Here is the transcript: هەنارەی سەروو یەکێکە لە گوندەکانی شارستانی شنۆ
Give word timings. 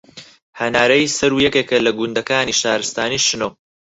هەنارەی 0.59 1.13
سەروو 1.17 1.43
یەکێکە 1.47 1.77
لە 1.85 1.91
گوندەکانی 1.99 2.57
شارستانی 2.61 3.23
شنۆ 3.27 3.49